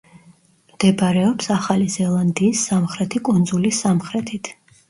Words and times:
მდებარეობს 0.71 1.51
ახალი 1.57 1.85
ზელანდიის 1.97 2.65
სამხრეთი 2.71 3.25
კუნძულის 3.29 3.87
სამხრეთით. 3.87 4.55